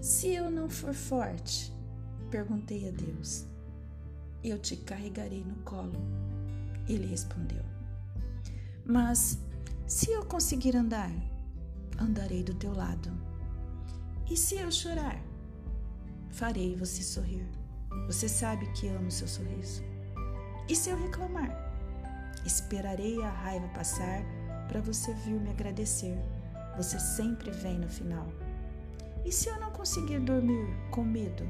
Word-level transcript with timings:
Se 0.00 0.34
eu 0.34 0.50
não 0.50 0.68
for 0.68 0.92
forte, 0.92 1.72
perguntei 2.30 2.88
a 2.88 2.90
Deus, 2.90 3.46
eu 4.42 4.58
te 4.58 4.76
carregarei 4.76 5.44
no 5.44 5.54
colo. 5.62 6.00
Ele 6.88 7.06
respondeu. 7.06 7.64
Mas 8.84 9.38
se 9.86 10.10
eu 10.10 10.24
conseguir 10.24 10.76
andar, 10.76 11.10
andarei 12.00 12.42
do 12.42 12.54
teu 12.54 12.72
lado. 12.74 13.12
E 14.28 14.36
se 14.36 14.56
eu 14.56 14.72
chorar, 14.72 15.22
farei 16.30 16.74
você 16.74 17.02
sorrir. 17.02 17.46
Você 18.06 18.28
sabe 18.28 18.66
que 18.72 18.88
amo 18.88 19.10
seu 19.10 19.28
sorriso. 19.28 19.82
E 20.68 20.74
se 20.74 20.90
eu 20.90 20.96
reclamar, 20.96 21.50
esperarei 22.44 23.22
a 23.22 23.30
raiva 23.30 23.68
passar 23.68 24.24
para 24.72 24.80
você 24.80 25.12
vir 25.12 25.38
me 25.38 25.50
agradecer. 25.50 26.18
Você 26.78 26.98
sempre 26.98 27.50
vem 27.50 27.78
no 27.78 27.88
final. 27.90 28.26
E 29.22 29.30
se 29.30 29.50
eu 29.50 29.60
não 29.60 29.70
conseguir 29.70 30.18
dormir 30.20 30.66
com 30.90 31.04
medo, 31.04 31.46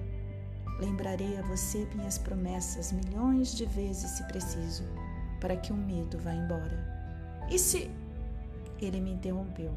lembrarei 0.81 1.39
a 1.39 1.43
você 1.43 1.89
minhas 1.95 2.19
promessas 2.19 2.91
milhões 2.91 3.55
de 3.55 3.65
vezes 3.65 4.11
se 4.11 4.25
preciso, 4.25 4.83
para 5.41 5.57
que 5.57 5.73
o 5.73 5.77
medo 5.77 6.19
vá 6.19 6.35
embora. 6.35 6.85
E 7.49 7.59
se. 7.61 7.89
Ele 8.81 9.01
me 9.01 9.13
interrompeu. 9.13 9.73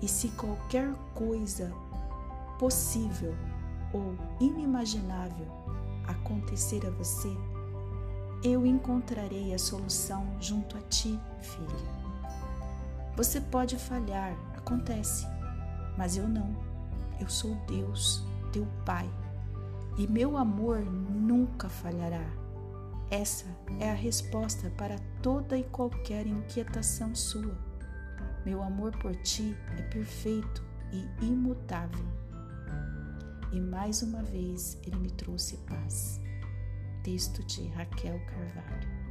E 0.00 0.08
se 0.08 0.28
qualquer 0.28 0.90
coisa 1.14 1.70
possível 2.58 3.34
ou 3.92 4.16
inimaginável 4.40 5.46
acontecer 6.06 6.86
a 6.86 6.90
você, 6.90 7.28
eu 8.42 8.64
encontrarei 8.64 9.52
a 9.52 9.58
solução 9.58 10.26
junto 10.40 10.78
a 10.78 10.80
ti, 10.88 11.20
filha. 11.42 12.07
Você 13.18 13.40
pode 13.40 13.76
falhar, 13.76 14.32
acontece, 14.56 15.26
mas 15.96 16.16
eu 16.16 16.28
não. 16.28 16.56
Eu 17.18 17.28
sou 17.28 17.56
Deus, 17.66 18.22
teu 18.52 18.64
Pai, 18.86 19.10
e 19.98 20.06
meu 20.06 20.36
amor 20.36 20.84
nunca 20.84 21.68
falhará. 21.68 22.24
Essa 23.10 23.44
é 23.80 23.90
a 23.90 23.94
resposta 23.94 24.70
para 24.78 25.00
toda 25.20 25.58
e 25.58 25.64
qualquer 25.64 26.28
inquietação 26.28 27.12
sua. 27.12 27.58
Meu 28.46 28.62
amor 28.62 28.96
por 28.98 29.16
ti 29.16 29.52
é 29.76 29.82
perfeito 29.82 30.62
e 30.92 31.24
imutável. 31.24 32.06
E 33.50 33.58
mais 33.58 34.00
uma 34.00 34.22
vez 34.22 34.78
ele 34.86 34.96
me 34.96 35.10
trouxe 35.10 35.56
paz. 35.66 36.20
Texto 37.02 37.44
de 37.46 37.66
Raquel 37.70 38.20
Carvalho. 38.26 39.07